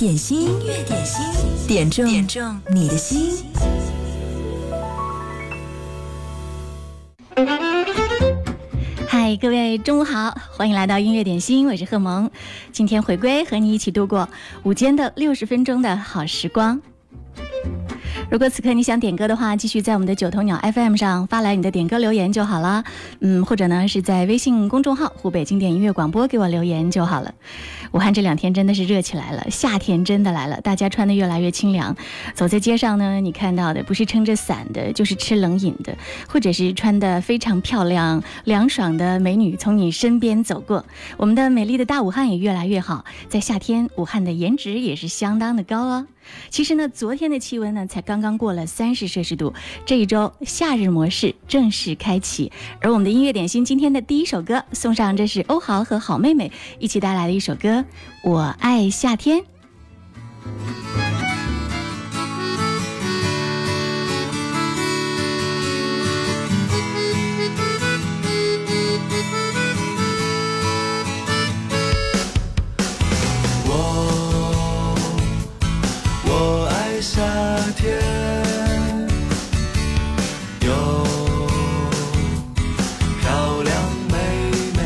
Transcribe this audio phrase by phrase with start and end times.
[0.00, 1.22] 点心，音乐点心，
[1.68, 3.44] 点中点中你的心。
[9.06, 12.30] 嗨，各位中午好，欢迎来到音乐点心，我是贺萌，
[12.72, 14.26] 今天回归和你一起度过
[14.62, 16.80] 午间的六十分钟的好时光。
[18.30, 22.84] 如果此刻你想点歌的话，继续在我们的九头鸟 FM 上发来你的点歌留言就好了。
[23.18, 27.34] 嗯，或者呢是在微信公众号“湖北经典音乐广播”给我留言就好了。
[27.90, 31.96] 武汉这两天真的是热起来了，夏天真的来了，大家穿的越来越清凉。
[32.32, 35.92] 走在街上呢，你看到的不是撑着伞的，就是吃冷饮的，
[36.28, 40.84] 或者是穿的非常漂亮、凉爽的美女从你身边走过。
[41.16, 46.06] 我们的美丽的大武汉也越来越好，在夏天，武汉的颜值也是相当的高哦。
[46.48, 49.54] 其实呢，昨天的气温呢才刚刚过了三十摄氏度，
[49.86, 52.50] 这一周夏日模式正式开启。
[52.80, 57.68] 而我们的音乐点心今天的第一首歌送上，这是欧豪和好妹妹一起带来的一首歌
[58.22, 59.38] 《我爱夏天》。
[77.70, 77.96] 夏天
[80.60, 80.70] 有
[83.20, 83.72] 漂亮
[84.10, 84.14] 妹
[84.76, 84.80] 妹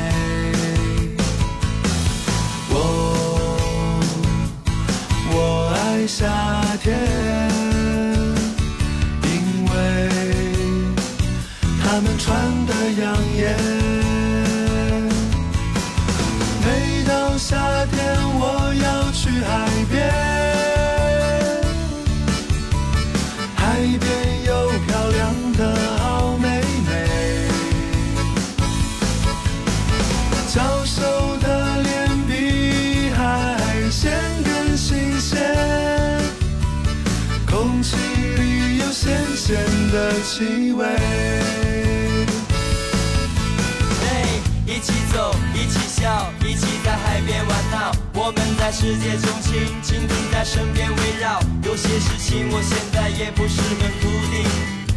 [48.64, 51.38] 在世界中心，蜻蜓在身边围绕。
[51.64, 54.42] 有些事情我现在也不是很笃定，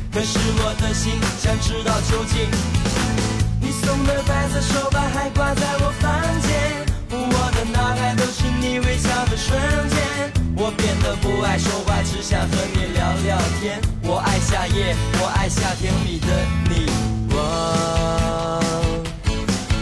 [0.10, 2.48] 可是我的心想知道究竟。
[3.60, 10.32] 你送的白色手帕还挂在我房间，我的脑海都是你微笑的瞬间。
[10.56, 13.82] 我变得不爱说话，只想和你聊聊天。
[14.04, 16.28] 我爱夏夜，我爱夏天里的
[16.70, 16.88] 你。
[17.36, 17.36] 我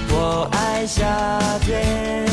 [0.09, 1.05] 我爱夏
[1.59, 2.25] 天，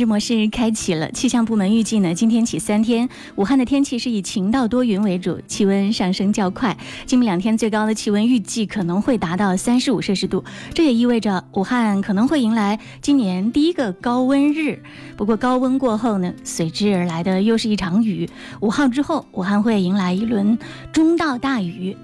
[0.00, 3.06] 日模式开启了，气象部门预计呢，今天起三天，
[3.36, 6.74] 武汉的天气是以晴到多云为主，气温上升较快。
[7.04, 10.42] 今明两天最高的气温预计可能会达到三十五摄氏度，
[10.72, 14.82] 这也意味着武汉可能会迎来今年第一个高温日。
[15.18, 18.26] 不过高温过后呢，随之而来的又是一场雨。
[18.60, 20.58] 五号之后，武汉会迎来一轮
[20.94, 21.94] 中到大雨。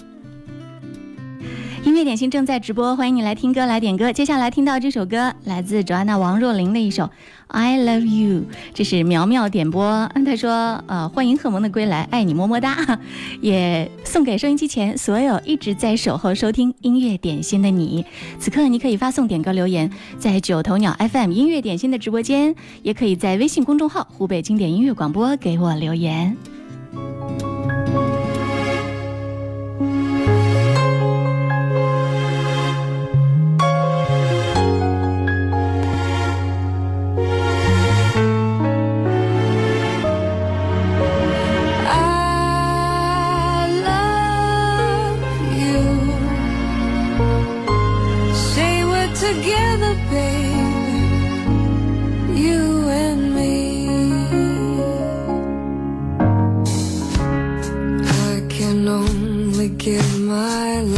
[1.87, 4.13] 音乐点心正在直播，欢迎你来听歌来点歌。
[4.13, 7.05] 接下来听到这首歌，来自 Joanna 王若琳的一首
[7.47, 8.41] 《I Love You》，
[8.75, 10.11] 这是苗苗点播。
[10.27, 12.99] 他说：“呃，欢迎贺萌的归来，爱你么么哒。”
[13.41, 18.05] 也送给收音机前所有一直在守候收听音乐点心的你。
[18.41, 26.37] 此刻你可以发送点歌留言，在九头鸟 FM 音乐点心的直播间，也可以在微信公众号“湖北经典音乐广播”给我留言。
[49.47, 50.99] Together, baby.
[52.41, 53.89] You and me.
[58.29, 60.96] I can only give my life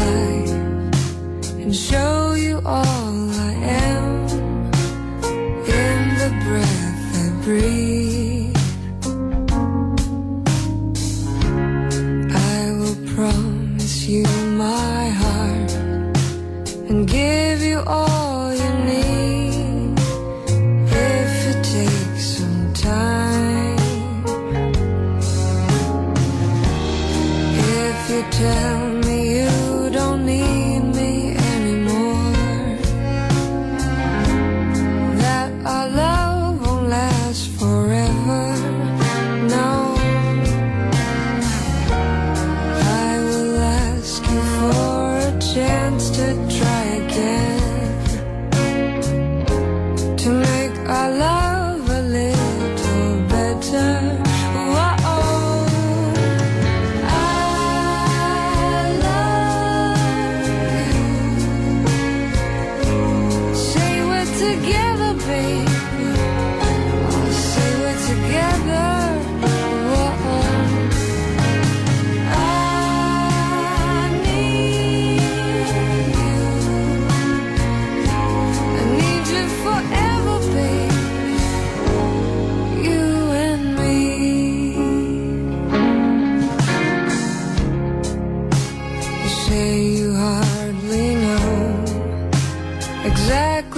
[93.05, 93.78] exactly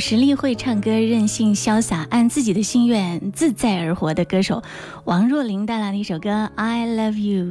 [0.00, 4.62] 实力、会唱歌、任性潇洒、按自己的心愿自在而活的歌手
[5.04, 7.44] 王若琳带来的一首歌《I Love You》。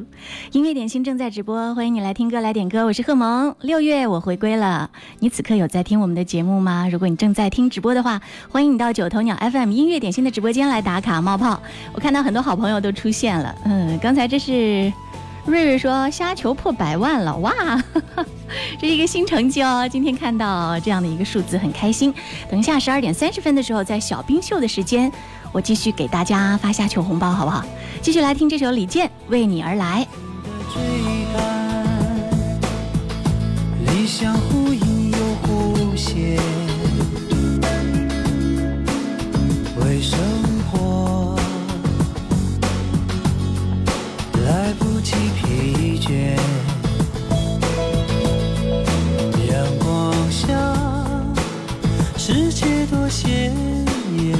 [0.52, 2.86] 音乐点心正在直播，欢迎你来听歌、来点歌。
[2.86, 4.90] 我是贺萌，六月我回归了。
[5.20, 6.90] 你此刻有在听我们的节目吗？
[6.92, 11.62] 如果你正在听直播的话，欢迎你到九头鸟 FM 音乐点心的直播间来打卡冒泡。
[11.94, 14.92] 我看到很多好朋友都出现了，嗯，刚才这是
[15.46, 17.54] 瑞瑞说虾球破百万了，哇，
[18.80, 19.88] 这是一个新成绩哦！
[19.90, 22.14] 今天看到这样的一个数字，很开心。
[22.50, 25.12] 等一下十二点三十分的时候，在小冰秀的时间，
[25.52, 27.66] 我继续给大家发虾球红包，好不好？
[28.02, 30.06] 继续来听这首李健《为你而来》。
[30.74, 30.82] 追
[31.34, 31.90] 赶，
[33.86, 36.38] 理想忽隐又忽现，
[52.32, 53.52] 世界多鲜
[54.20, 54.38] 艳。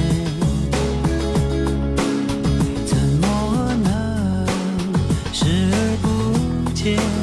[2.86, 4.46] 怎么能
[5.32, 7.19] 视而不见？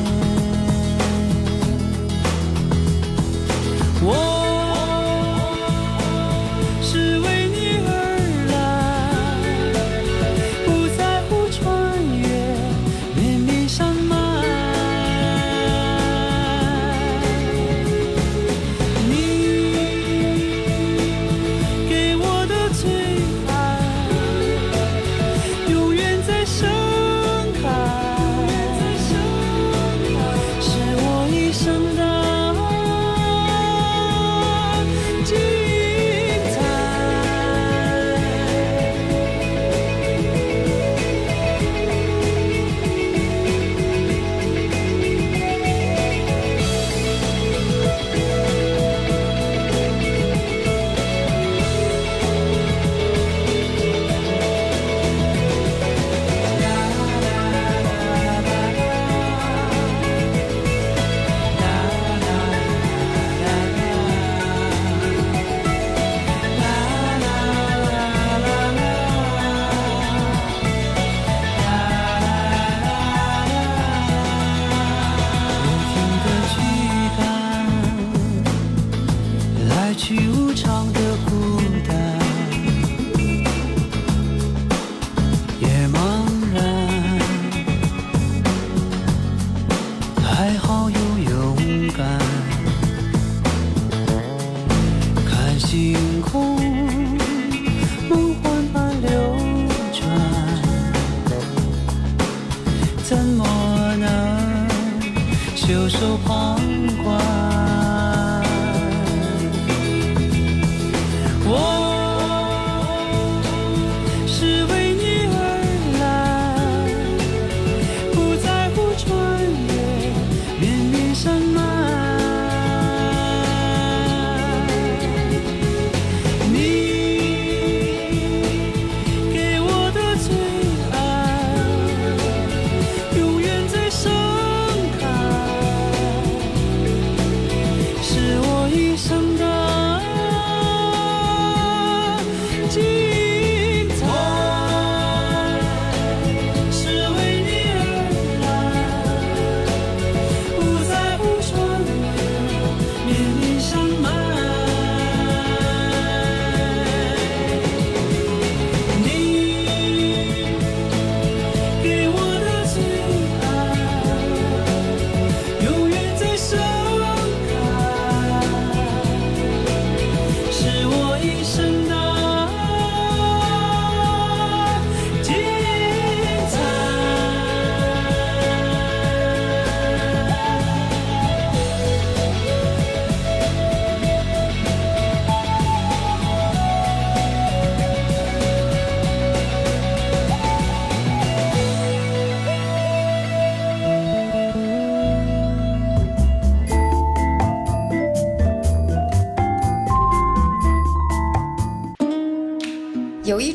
[105.68, 106.58] 袖手旁
[107.04, 107.77] 观？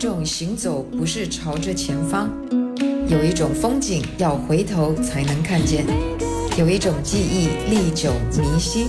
[0.02, 2.28] 种行走不是朝着前方，
[3.06, 5.87] 有一种风景要回头才能看见，
[6.59, 8.88] 有一种记忆历久弥新。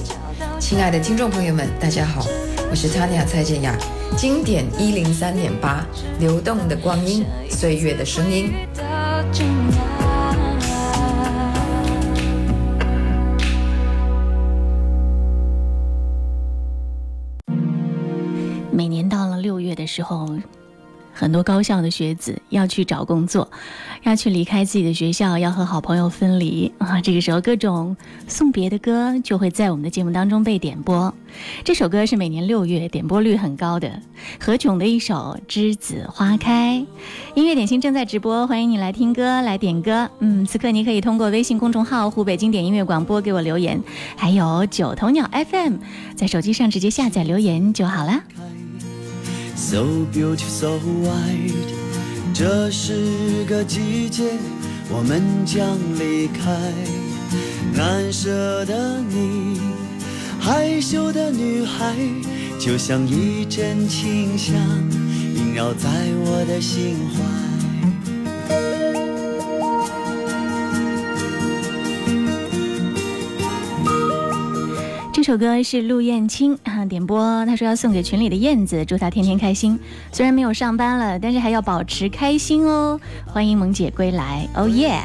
[0.60, 2.25] 亲爱的听众朋友们，大家好，
[2.67, 3.77] 我是 Tanya 蔡健雅，
[4.17, 5.86] 经典一零三点八，
[6.20, 8.51] 流动的光阴，岁月的声音。
[18.72, 20.27] 每年到了六月的时候，
[21.13, 23.50] 很多高校的学子要去找工作，
[24.03, 27.00] 要去离开自己的学校，要和好朋友分离啊！
[27.01, 27.96] 这个时候，各种
[28.27, 31.13] 送别的歌就会在我们的节目当中被点播。
[31.63, 34.01] 这首歌是每年六月点播率很高的
[34.39, 36.86] 何炅的一首《栀子花开》。
[37.36, 40.10] 音乐点心正在直播，欢迎你来听歌、来点歌。
[40.20, 43.82] 嗯，此刻你可以通过微信公众号“湖北经典音乐广播”给我留言，
[44.15, 45.77] 还有九头鸟 FM，
[46.15, 48.24] 在手机上直接下载留言就好了。
[49.55, 51.53] So beautiful, so white。
[52.33, 54.24] 这是个季节，
[54.89, 56.74] 我们将离开。
[57.74, 59.60] 难舍的你，
[60.39, 61.95] 害羞的女孩，
[62.60, 64.55] 就像一阵清香，
[65.36, 65.89] 萦绕在
[66.25, 67.52] 我的心怀。
[75.24, 79.80] 首歌是陆燕青啊点播，他说要送给群里的燕子，祝她天天开心。
[80.12, 83.00] 虽然没有上班了，但是还要保持开心哦。
[83.25, 85.00] 欢迎萌姐归来，哦耶！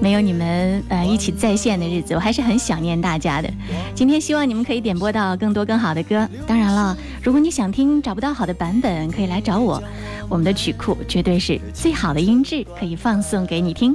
[0.00, 3.50] 没有你们呃一起在线的日子，我还是很想念大家的。
[3.94, 6.26] 今天希望你们可以点播到更多更好的歌。
[6.46, 9.82] 当然了，如果你想听找不到好的版本，可以来找我，
[10.28, 13.94] 我们的曲库绝对是最好的音质，可以放送给你听。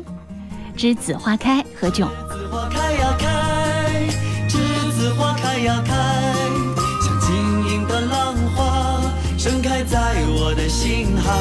[0.78, 2.08] 栀子花开，何炅。
[5.02, 5.96] 栀子花开呀开，
[7.02, 7.34] 像晶
[7.68, 9.02] 莹的浪花
[9.36, 11.32] 盛开在我的心海。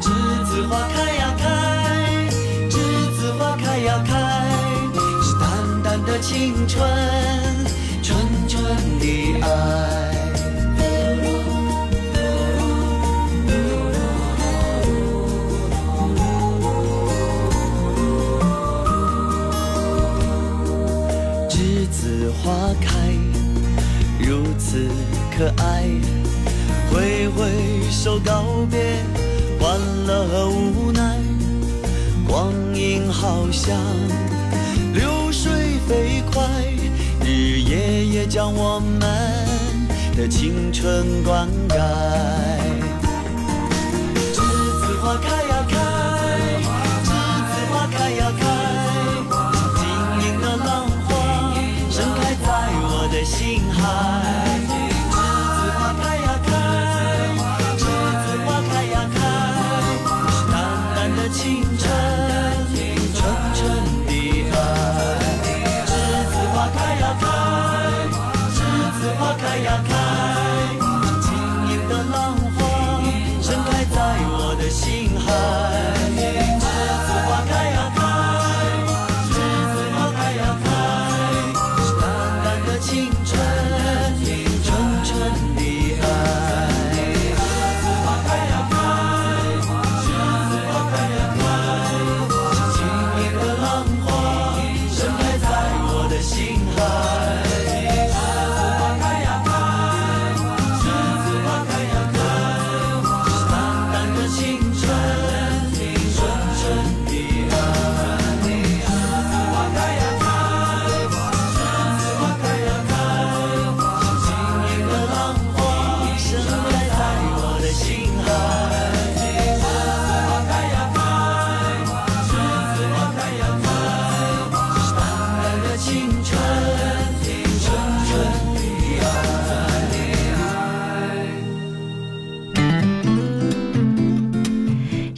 [0.00, 2.30] 栀子花开呀开，
[2.70, 2.76] 栀
[3.16, 4.46] 子花开呀开，
[5.24, 6.88] 是淡淡的青春，
[8.00, 8.64] 纯纯
[9.00, 10.05] 的爱。
[22.46, 23.10] 花开，
[24.20, 24.88] 如此
[25.36, 25.82] 可爱。
[26.92, 27.50] 挥挥
[27.90, 28.78] 手告别
[29.58, 31.18] 欢乐和无奈，
[32.24, 33.76] 光阴好像
[34.94, 35.50] 流水
[35.88, 36.44] 飞快，
[37.24, 39.00] 日夜夜将我们
[40.16, 42.65] 的青春灌溉。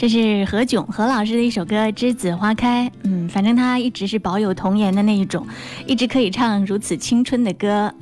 [0.08, 2.90] 是何炅何老师的一首歌《栀子花开》。
[3.02, 5.46] 嗯，反正他一直是保有童颜的那一种，
[5.86, 7.92] 一直可以唱如此青春的歌。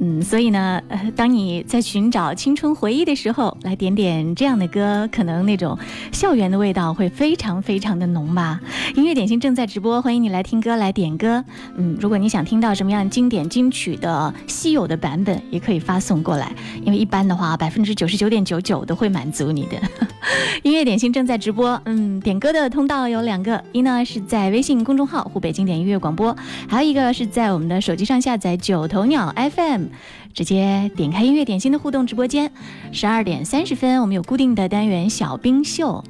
[0.00, 0.80] 嗯，所以呢，
[1.16, 5.76] 当你在寻找青春回忆的时候，来点点这样的歌，可能那种
[6.12, 8.60] 校园的味道会非常非常的浓吧。
[8.94, 11.44] 音乐点心正在直播，欢迎你来听歌来点歌。
[11.76, 16.52] 嗯，如果你想听到什么样经典金曲的稀有的版本，也可以发送过来，
[16.84, 19.76] 因为一般的话，百分之九十九点九九都会满足你的。
[20.62, 26.36] 音乐点心正在直播，嗯，点歌的通道有两个，一呢是在微信公众号“湖北经典音乐广播”，
[26.68, 29.84] 还有一个是在我们的手机上下载九头鸟 FM，
[30.34, 32.50] 直接点开音乐点心的互动直播间。
[32.92, 36.04] 十二点三十分，我们有固定的单元小冰秀。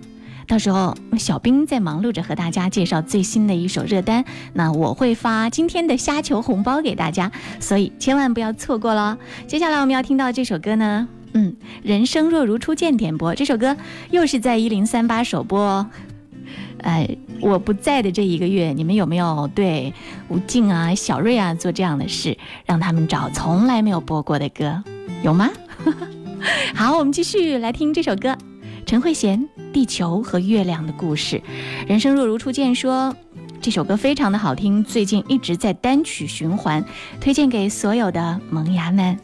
[0.47, 9.19] 到时候小冰在忙碌着和大家介绍最新的一首热单，那我会发今天的虾球红包给大家，所以千万不要错过了。
[9.47, 13.77] 接下来我们要听到这首歌呢，嗯，人生若如初见点播这首歌
[14.11, 15.87] 又是在一零三八首播哦。
[16.79, 19.93] 呃，我不在的这一个月，你们有没有对
[20.29, 24.83] 吴静啊、小瑞啊做这样的事，让他们找从来没有播过的歌，
[25.23, 25.51] 有吗？
[26.75, 28.37] 好，我们继续来听这首歌。
[28.87, 29.37] 陈慧娴
[29.73, 31.37] 《地球和月亮的故事》。
[31.87, 33.15] 人生若如初见说。
[33.61, 36.83] 这首歌非常的好听，最近一直在单曲循环，
[37.21, 39.19] 推荐给所有的萌芽们。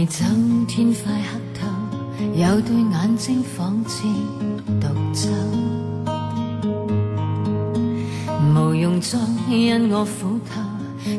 [0.00, 0.24] 未走，
[0.66, 1.66] 天快黑透，
[2.34, 4.02] 有对眼睛仿似
[4.80, 5.28] 独奏，
[8.54, 9.18] 无用再
[9.50, 10.62] 因我苦透，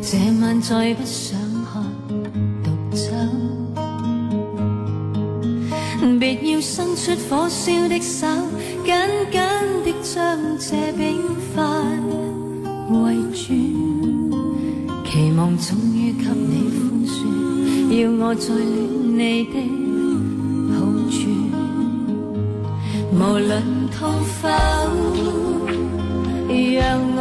[0.02, 1.40] 这晚再不想
[1.72, 1.84] 看
[2.64, 3.06] 独走。
[6.20, 8.26] 别要伸出火烧的手，
[8.84, 8.96] 紧
[9.32, 9.40] 紧
[9.86, 11.22] 的将这冰
[11.54, 11.64] 块
[12.90, 13.54] 围住，
[15.06, 16.91] 期望终于给你，
[17.92, 19.56] 要我再恋你的
[20.74, 20.80] 好
[21.12, 21.20] 处，
[23.12, 23.52] 无论
[23.90, 24.00] 痛
[24.42, 24.48] 否，
[26.48, 26.82] 让
[27.18, 27.20] 我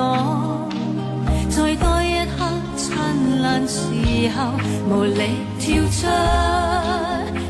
[1.48, 2.06] 再多一
[2.38, 2.38] 刻
[2.76, 2.87] 灿
[3.42, 3.80] 烂时
[4.30, 4.38] 候，
[4.88, 5.20] 无力
[5.59, 6.06] 跳出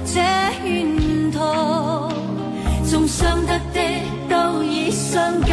[0.07, 0.17] 这
[0.65, 2.11] 圈套，
[2.85, 3.81] 纵伤得的
[4.31, 5.49] 都已伤够，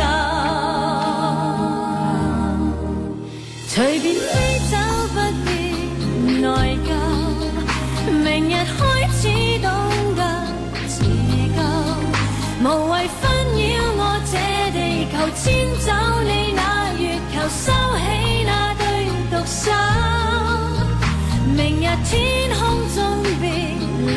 [22.03, 22.60] 天空
[22.95, 22.97] 中
[23.39, 23.45] 别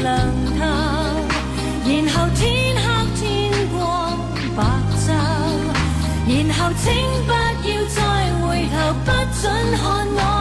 [0.02, 0.08] 亮
[0.58, 0.60] 透，
[1.84, 2.40] 然后天
[2.76, 2.84] 黑
[3.16, 3.20] 天
[3.72, 3.78] 光
[4.56, 4.58] 白
[4.96, 5.08] 昼，
[6.26, 6.84] 然后请
[7.26, 7.28] 不
[7.68, 7.98] 要再
[8.40, 9.08] 回头，不
[9.40, 9.44] 准
[9.76, 9.82] 看
[10.14, 10.39] 我。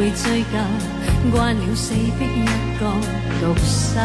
[0.00, 0.56] 會追究，
[1.30, 2.46] 慣了死逼一
[2.78, 2.86] 個
[3.38, 4.00] 獨守。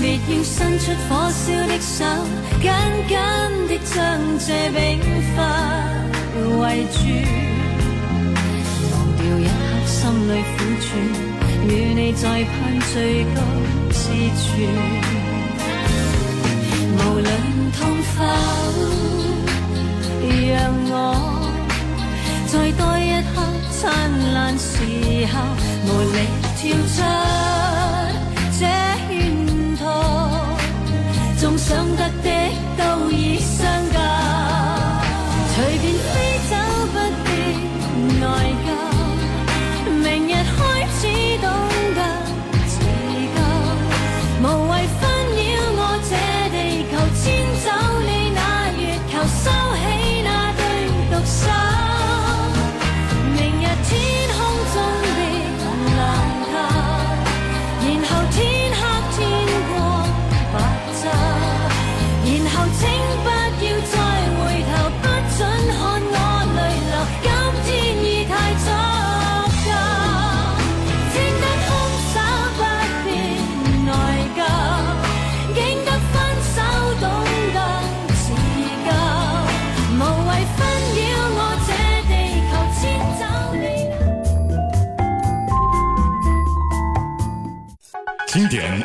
[0.00, 2.00] 別要伸出火燒的手，
[2.62, 2.64] 紧
[3.08, 3.14] 紧
[3.68, 3.94] 的將
[4.38, 4.80] 這冰
[5.36, 5.38] 塊
[6.56, 6.96] 圍住。
[8.90, 9.50] 忘掉一刻
[9.84, 9.94] 心
[10.26, 10.88] 里苦楚，
[11.68, 12.56] 與你再攀
[12.90, 12.94] 最
[13.34, 13.36] 高
[13.90, 14.00] 之
[14.40, 14.44] 處。
[16.96, 17.28] 無論
[17.76, 17.78] 痛
[18.16, 18.24] 否，
[20.48, 20.56] 讓
[20.88, 21.35] 我
[22.48, 24.78] 再多一刻灿烂时
[25.26, 25.34] 候，
[25.84, 26.16] 无力
[26.56, 26.62] 跳
[26.94, 27.02] 出
[28.56, 28.62] 这
[29.10, 29.14] 圈
[29.76, 29.84] 套，
[31.38, 32.30] 纵想得的
[32.78, 33.10] 都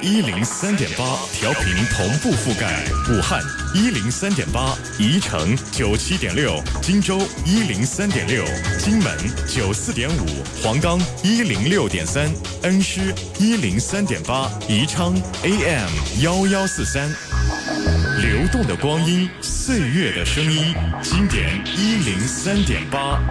[0.01, 3.39] 一零三点八调频同步覆盖武汉
[3.75, 8.43] 一零三点八，宜城九七点六，荆州一零三点六，
[8.79, 9.15] 荆门
[9.47, 10.25] 九四点五，
[10.61, 12.27] 黄冈一零六点三，
[12.63, 15.89] 恩施一零三点八，宜昌 AM
[16.21, 17.07] 幺幺四三。
[18.21, 23.21] 流动的光阴，岁月的声音，经典一零三点八。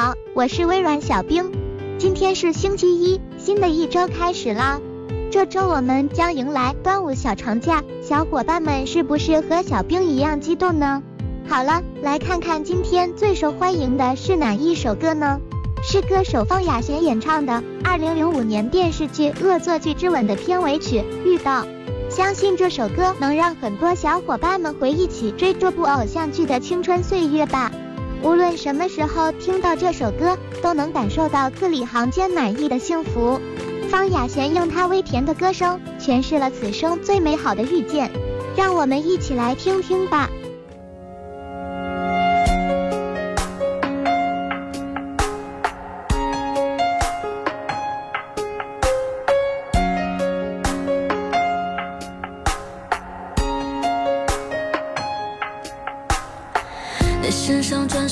[0.00, 1.50] 好，我是微软小冰。
[1.98, 4.78] 今天是星期一，新的一周开始啦。
[5.28, 11.02] 这周我们将迎来端午小长假，小伙伴们是不是和小兵一样激动呢？
[11.48, 15.40] 好了，来看看今天最受欢迎的是哪一首歌呢？
[15.82, 21.64] 是歌手方雅贤演唱的2005年电视剧《恶作剧之吻》的片尾曲《遇到》。
[22.08, 27.72] 相信这首歌能让很多小伙伴们回忆起追这部偶像剧的青春岁月吧。
[28.22, 33.40] 无论什么时候听到这首歌，都能感受到字里行间满意的幸福。
[33.88, 38.10] 方雅贤用她微甜的歌声诠释了此生最美好的遇见，
[38.56, 40.28] 让我们一起来听听吧。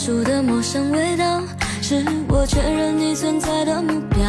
[0.06, 1.42] 属的陌生味道，
[1.82, 4.22] 是我确认你存在的目标。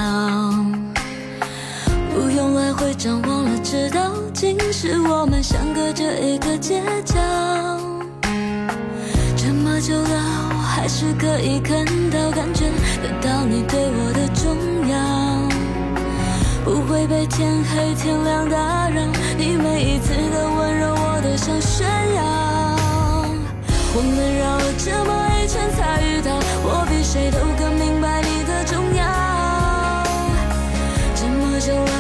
[2.12, 7.14] 不用来回张望了，知道竟是我们相隔着一个街角。
[9.36, 12.66] 这么久了，我还是可以看到、感觉
[13.04, 14.98] 得到你对我的重要。
[16.66, 19.00] 不会被天黑天亮打扰，
[19.38, 21.86] 你每一次的温柔我都想炫
[22.16, 22.24] 耀。
[23.94, 29.02] 我们绕了这么前才遇到，我比谁都更明白你的重要。
[31.16, 31.97] 这么久了，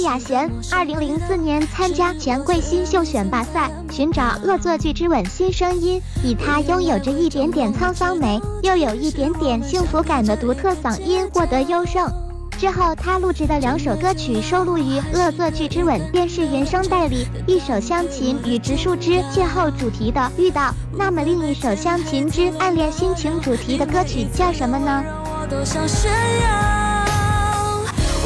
[0.00, 12.10] 雅贤，二零零四年参加钱柜新秀选拔赛，寻找《恶作剧之吻》新声音，以她拥有着一点点沧桑美，又有一点点幸福感的独特嗓音获得优胜。
[12.58, 20.62] 之后，她录制的两首歌曲收录于《恶作剧之吻》电视原声带里，一首湘琴与植树枝邂逅主题的《遇到》，
[20.96, 25.04] 那么另一首湘琴之暗恋心情主题的歌曲叫什么呢？
[25.24, 26.85] 我都想炫耀。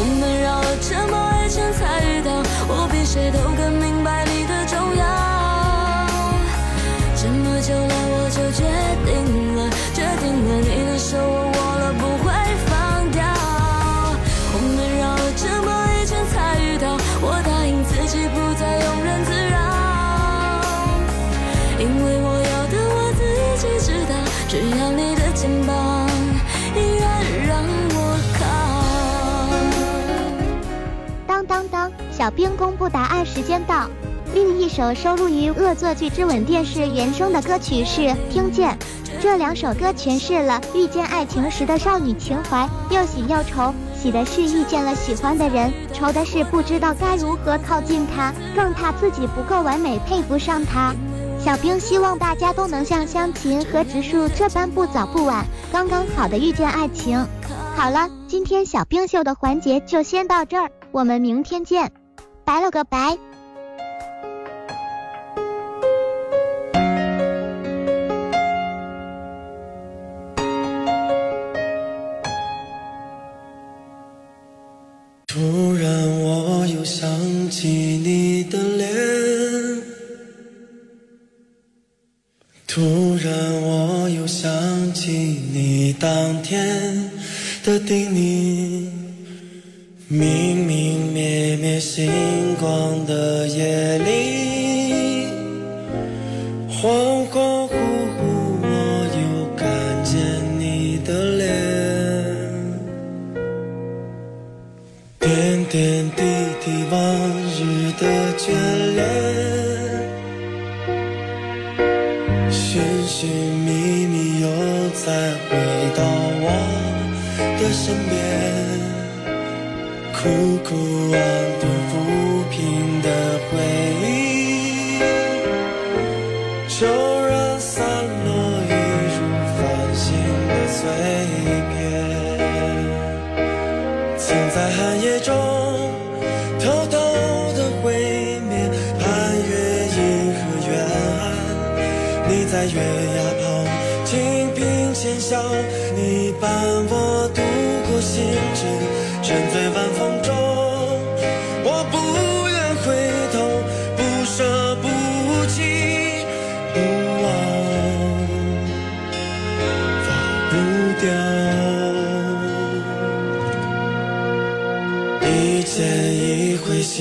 [0.00, 2.32] 我们绕了这么一圈才遇到，
[2.68, 5.04] 我比谁都更明白你的重要。
[7.14, 8.64] 这么久了，我就决
[9.04, 9.12] 定
[9.56, 12.29] 了，决定了，你的手我握了不会
[32.30, 33.88] 小兵公布答案时间到。
[34.32, 38.70] 另一首收录于《恶作剧之吻》电视原声的歌曲是《听见》。
[39.20, 43.74] 这两首歌诠释了遇见爱情时的少女情怀，又喜又愁。
[44.00, 50.94] 喜的是遇见了喜欢的人，愁的是不知道该如何靠近他，更怕自己不够完美配不上他。
[51.40, 57.26] 小兵希望大家都能像湘琴和植树这般不早不晚，刚刚好的遇见爱情。
[57.74, 61.90] 好了，今天小兵秀的环节就先到这儿，我们明天见，
[62.50, 63.16] 拜了个拜。
[75.28, 77.08] 突然我又想
[77.48, 78.90] 起你的脸，
[82.66, 85.12] 突然我又想起
[85.52, 87.08] 你当天
[87.62, 88.88] 的叮咛，
[90.08, 92.10] 明明灭灭心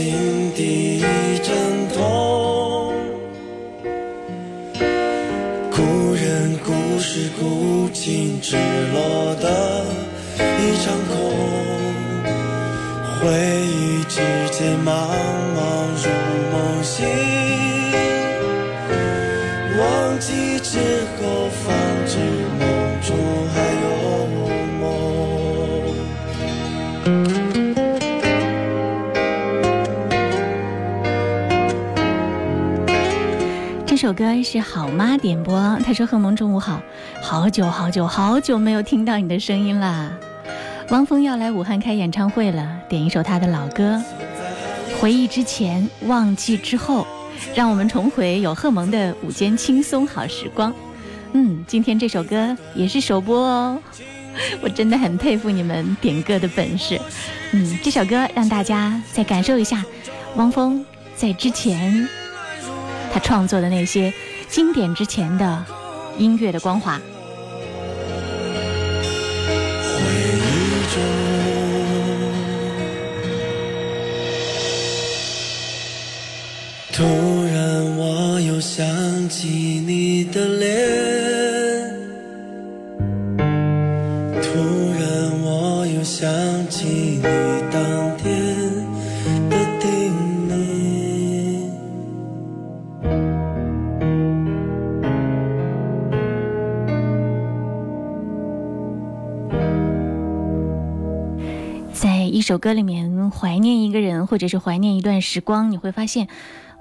[0.02, 2.94] 心底一阵痛。
[5.70, 9.84] 故人故事古今，只落得
[10.38, 11.20] 一场空。
[13.20, 13.28] 回
[13.68, 14.22] 忆之
[14.58, 14.96] 间满，
[34.10, 36.82] 首歌是好妈点播，她说：“贺萌中午好，
[37.22, 40.12] 好久好久好久没有听到你的声音啦。”
[40.90, 44.02] 汪峰要来武汉开演唱会了，点一首他的老歌，
[45.00, 47.06] 回忆之前，忘记之后，
[47.54, 50.74] 让我们重回有贺萌的午间轻松好时光。
[51.34, 53.80] 嗯，今天这首歌也是首播哦，
[54.60, 57.00] 我真的很佩服你们点歌的本事。
[57.52, 59.86] 嗯，这首歌让大家再感受一下
[60.36, 60.84] 汪峰
[61.16, 62.10] 在之前
[63.12, 64.14] 他创作的那些
[64.48, 65.66] 经典之前的
[66.18, 67.00] 音乐的光华。
[69.84, 70.02] 回
[70.38, 70.86] 忆
[76.92, 77.29] 中，
[102.60, 106.28] 歌里面怀念一个人，或者是怀念一段时光，你会发现，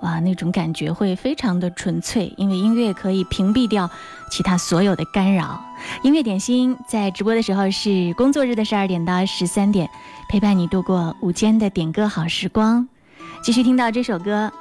[0.01, 3.91] 哇，那种感觉会非常的纯粹，因为音乐可以屏蔽掉
[4.31, 5.65] 其他所有的干扰。
[6.03, 9.89] 音乐点心在直播的时候是工作日的十二点到十三点，
[10.29, 12.87] 陪伴你度过午间的点歌好时光。
[13.43, 14.53] 继续听到这首歌，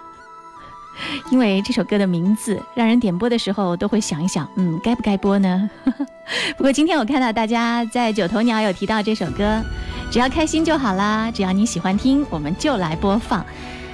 [1.31, 5.69] 因为这首歌的名字让人点播的时候都会想一想，嗯，该不该播呢？
[6.57, 9.63] 不过今天我看到大家在九头鸟有提到这首歌，
[10.09, 13.45] 只要开心就好啦，只要你喜欢听，我们就来播放。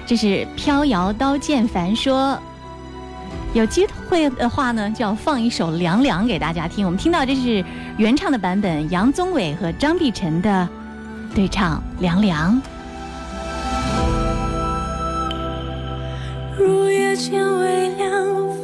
[0.05, 2.37] 这是飘摇刀剑凡说，
[3.53, 6.85] 有机会的话呢，就要放一首《凉凉》给大家听。
[6.85, 7.63] 我们听到这是
[7.97, 10.67] 原唱的版本，杨宗纬和张碧晨的
[11.33, 12.61] 对唱《凉凉》。
[16.57, 18.09] 入夜渐微凉，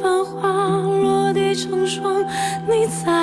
[0.00, 2.24] 繁花落地成霜。
[2.68, 3.19] 你在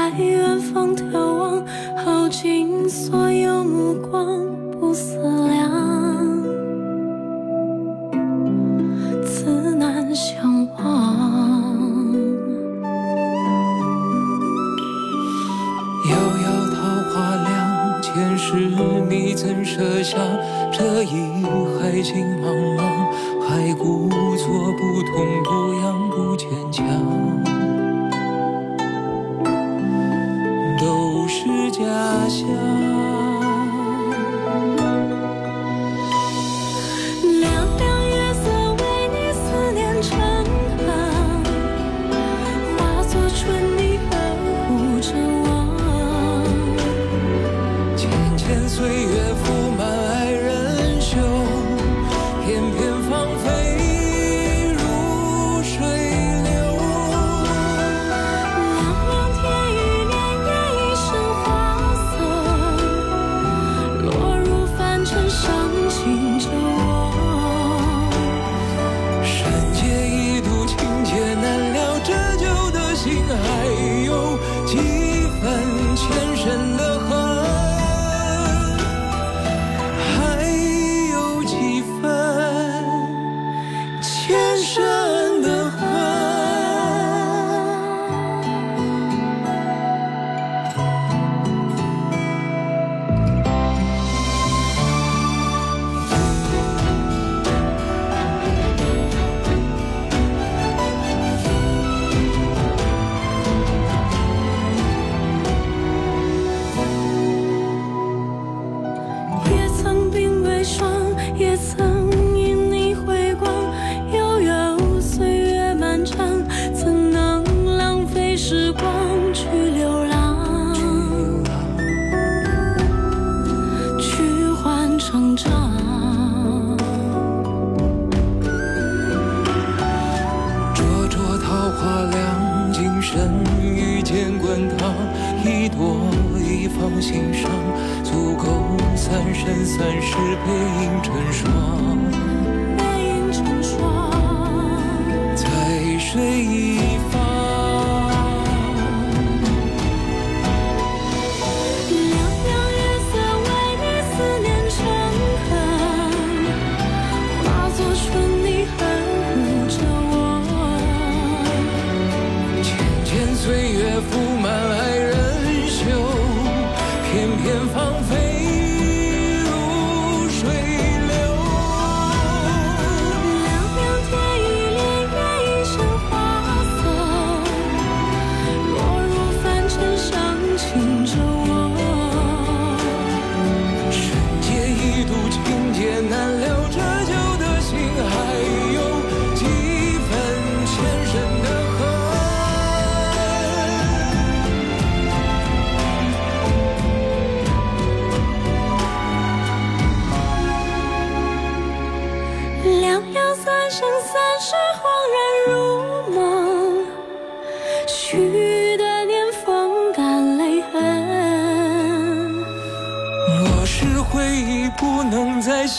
[167.17, 168.66] 片片芳菲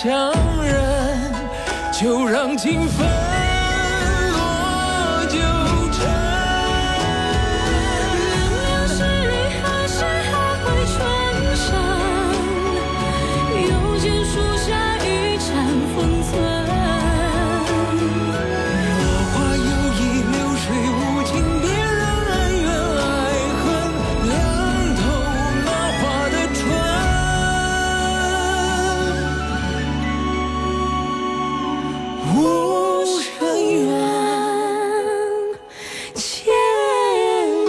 [0.05, 0.33] 能再相
[0.63, 1.33] 认，
[1.93, 3.18] 就让情分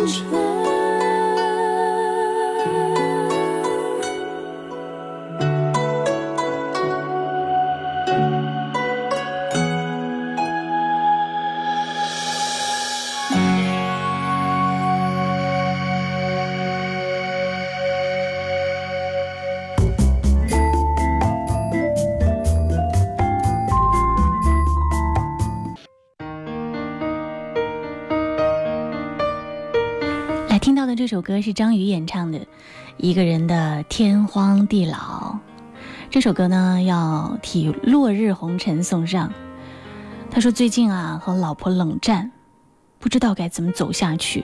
[0.08, 0.39] 前
[31.30, 32.40] 歌是张宇演唱的
[32.98, 34.96] 《一个人的天荒地老》。
[36.10, 39.32] 这首歌呢，要替落日红尘送上。
[40.32, 42.32] 他说最近啊和老婆冷战，
[42.98, 44.44] 不知道该怎么走下去，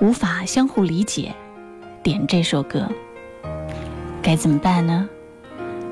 [0.00, 1.34] 无法相互理解。
[2.04, 2.88] 点这首歌，
[4.22, 5.08] 该怎么办呢？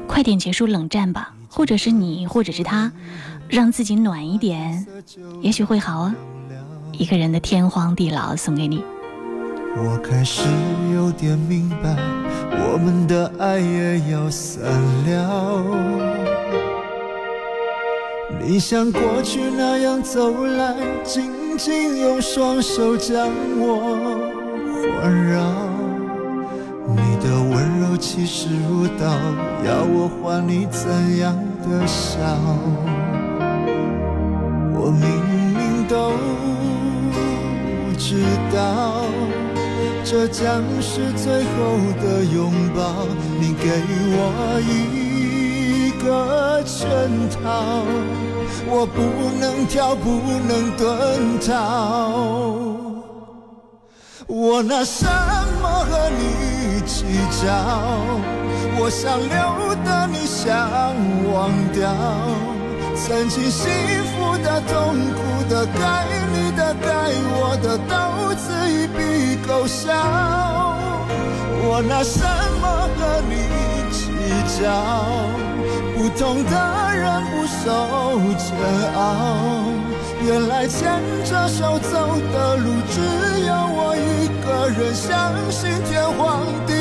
[0.06, 2.92] 快点结束冷战吧，或者是你，或者是他，
[3.48, 4.86] 让自己暖一点，
[5.42, 6.14] 也许会好啊。
[6.92, 8.84] 一个人的天荒地老送给你。
[9.76, 10.42] 我开始
[10.94, 11.96] 有点明白，
[12.50, 14.62] 我们的爱也要散
[15.06, 15.64] 了。
[18.42, 24.18] 你像过去那样走来，紧紧用双手将我
[25.00, 25.40] 环绕。
[26.96, 29.04] 你的温柔气势如刀，
[29.64, 32.18] 要我还你怎样的笑？
[34.74, 35.04] 我明
[35.54, 36.12] 明都
[37.96, 38.89] 知道。
[40.10, 43.06] 这将是最后的拥抱，
[43.38, 43.70] 你给
[44.10, 47.84] 我一个圈套，
[48.66, 49.00] 我不
[49.38, 50.10] 能跳，不
[50.48, 51.52] 能遁逃。
[54.26, 55.06] 我拿什
[55.62, 57.04] 么和你计
[57.46, 57.46] 较？
[58.80, 60.92] 我想留的你想
[61.32, 61.88] 忘掉。
[63.06, 63.68] 曾经幸
[64.04, 66.88] 福的、痛苦的、该你的、该
[67.32, 67.92] 我的，都
[68.34, 68.98] 自一笔
[69.48, 69.90] 勾销。
[71.62, 72.22] 我拿什
[72.60, 73.32] 么和你
[73.90, 73.98] 计
[74.60, 74.62] 较？
[75.96, 76.54] 不同的
[76.94, 77.64] 人不受
[78.38, 78.48] 煎
[78.94, 78.98] 熬。
[80.22, 83.00] 原来牵着手走的路，只
[83.46, 85.10] 有我一个人相
[85.50, 86.72] 信天荒地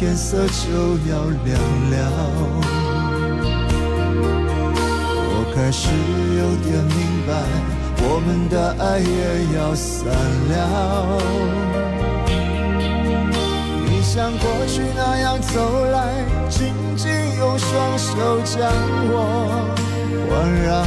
[0.00, 1.94] 天色就要亮了。
[5.28, 5.90] 我开始
[6.38, 6.96] 有点明
[7.28, 7.30] 白，
[8.00, 10.08] 我们的爱也要散
[10.48, 11.20] 了。
[13.84, 18.72] 你像过去那样走来，紧紧用双手将
[19.12, 19.14] 我
[20.30, 20.32] 环
[20.64, 20.82] 绕。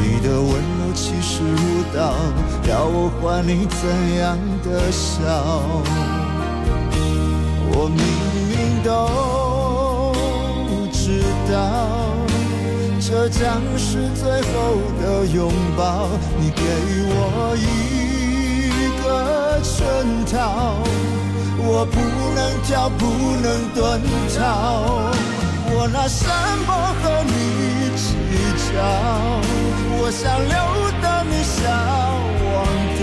[0.00, 2.14] 你的温柔气势如刀，
[2.66, 3.82] 要我还你怎
[4.16, 6.21] 样的笑？
[7.74, 8.00] 我明
[8.50, 8.90] 明都
[10.92, 11.54] 知道，
[13.00, 14.52] 这将是最后
[15.00, 16.08] 的拥抱。
[16.38, 16.62] 你给
[17.08, 17.60] 我一
[19.02, 19.04] 个
[19.62, 19.82] 圈
[20.26, 20.78] 套，
[21.58, 21.96] 我不
[22.34, 23.00] 能跳，不
[23.42, 23.78] 能遁
[24.36, 25.10] 逃。
[25.74, 26.26] 我拿什
[26.66, 26.70] 么
[27.02, 27.32] 和你
[27.96, 28.04] 计
[28.68, 28.74] 较？
[29.98, 30.54] 我想留
[31.00, 31.60] 的你想
[32.52, 32.54] 忘
[32.98, 33.02] 掉，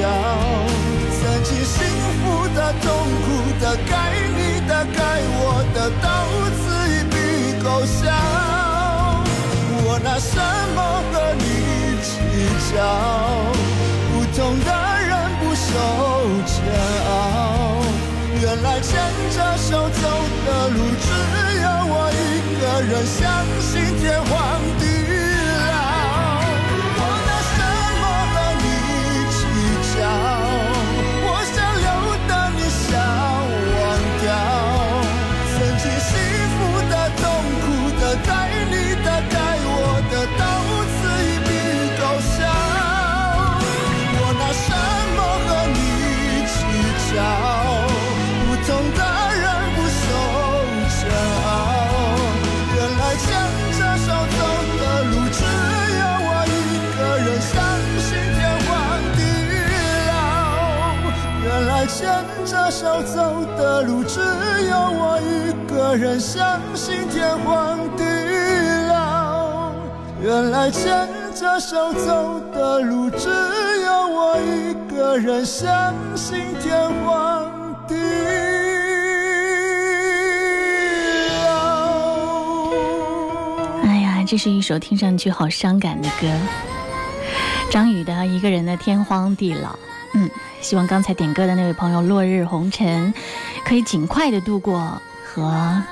[1.17, 1.75] 曾经幸
[2.21, 2.85] 福的、痛
[3.25, 3.27] 苦
[3.59, 3.91] 的、概
[4.37, 4.48] 念
[4.85, 4.99] 该
[5.39, 5.41] 我
[5.73, 6.07] 的，到
[6.57, 6.61] 此
[6.93, 7.15] 一笔
[7.63, 7.99] 勾销。
[9.85, 10.35] 我拿什
[10.75, 10.77] 么
[11.11, 11.43] 和你
[12.03, 12.07] 计
[12.71, 12.77] 较？
[14.11, 14.69] 不同的
[15.07, 15.67] 人不受
[16.45, 16.51] 煎
[17.09, 17.11] 熬。
[18.41, 18.89] 原来牵
[19.35, 20.03] 着手走
[20.45, 21.07] 的路，只
[21.61, 22.17] 有我一
[22.59, 23.19] 个人，相
[23.59, 24.31] 信天荒
[24.79, 24.81] 地
[63.03, 68.03] 走的路，只有我一个人，相信天荒地
[68.87, 69.71] 老。
[70.21, 77.45] 原来牵着手走的路，只有我一个人，相信天荒
[77.87, 77.95] 地
[81.45, 81.49] 老。
[83.83, 86.27] 哎呀，这是一首听上去好伤感的歌，
[87.71, 89.69] 张宇的《一个人的天荒地老》。
[90.15, 90.29] 嗯，
[90.61, 93.13] 希望刚才点歌的那位朋友落日红尘，
[93.65, 95.83] 可以尽快的度过和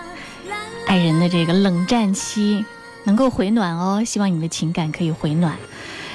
[0.86, 2.63] 爱人的这个冷战期，
[3.05, 4.03] 能够回暖哦。
[4.05, 5.55] 希望你的情感可以回暖。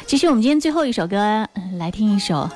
[0.07, 1.49] 继续，我们今天最后一首歌，
[1.79, 2.49] 来听一首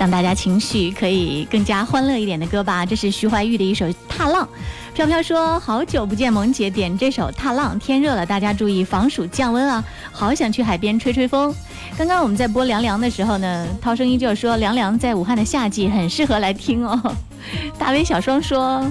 [0.00, 2.86] 让大家情绪可以更加欢乐一点的歌吧。
[2.86, 4.46] 这是徐怀钰的一首《踏浪》。
[4.94, 9.84] 飘飘说：“好久不见，萌姐点这首《踏浪》，天热了，大家注意防暑降温啊！
[10.10, 11.54] 好想去海边吹吹风。”
[11.98, 17.14] 刚刚我们在播凉凉的时候呢，涛声依旧说凉凉在武汉的夏季很适合来听哦。
[17.78, 18.82] 大威小双说，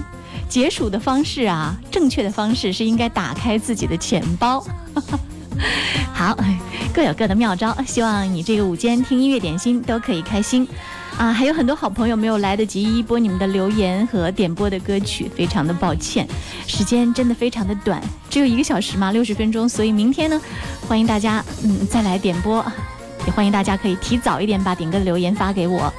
[0.48, 4.64] 解暑的方式啊，正确的方式是应该打开自己的钱包。
[6.14, 6.38] 好，
[6.94, 10.68] 各有各的妙招，希望你这个午间听音乐点心都可以开心。
[11.20, 16.26] 啊，还有很多好朋友没有来得及一一播你们的留言和点播的歌曲，非常的抱歉，
[16.66, 20.40] 时间真的非常的短，只有一个小时嘛，六十分钟，所以明天呢，
[20.88, 22.66] 欢迎大家嗯再来点播，
[23.28, 25.94] 也欢迎大家可以提早一点把点歌的留言发给我。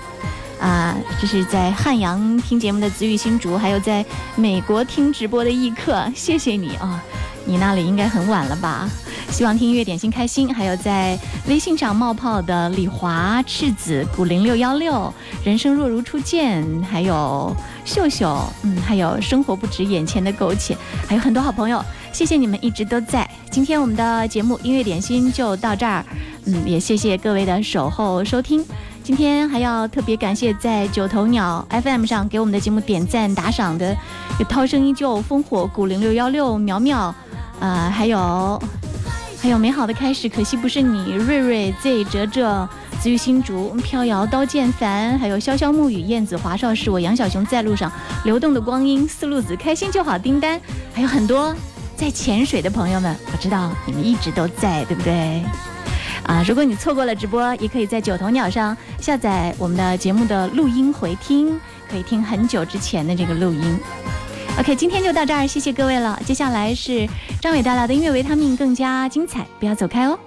[0.59, 4.03] 啊，这是在汉阳听节目的子雨新竹，还有在
[4.37, 7.03] 美国听直播的易客，谢谢你啊！
[7.45, 8.89] 你那里应该很晚了吧？
[9.31, 10.53] 希望听音乐点心开心。
[10.55, 15.13] 还有在微信上冒泡的李华、赤子、古零六幺六、
[15.45, 17.55] 人生若如初见，还有
[17.85, 20.77] 秀秀，嗯，还有生活不止眼前的苟且，
[21.07, 23.29] 还有很多好朋友，谢谢你们一直都在。
[23.51, 26.05] 今天我们的节目音乐点心就到这儿，
[26.45, 28.65] 嗯，也谢谢各位的守候收听。
[29.03, 33.97] 今天还要特别感谢在九头鸟 FM 上给我们的节目点赞打赏的
[34.39, 37.13] 有涛声依旧、烽火、古零六幺六、苗苗，
[37.59, 38.63] 呃，还有
[39.43, 42.69] 还有美好的开始，可惜不是你，瑞瑞 Z 哲哲、
[43.01, 47.91] 子玉新竹、飘摇、刀剑凡，还有潇潇暮雨、燕子、华少是我、杨小熊在路上、
[48.25, 50.61] 流动的光阴、四路子、开心就好、叮丹，
[50.93, 51.57] 还有很多
[51.97, 55.43] 在潜水的朋友们，我知道你们一直都在，对不对？
[56.25, 61.59] 啊，如果你错过了直播，也可以在九头鸟上下载我们的节目的录音回听，
[61.91, 63.79] 可以听很久之前的这个录音。
[64.59, 66.21] OK，今天就到这儿，谢谢各位了。
[66.27, 67.09] 接下来是
[67.41, 70.19] 张伟带来的音乐维他命，更加精彩，不要走开哦。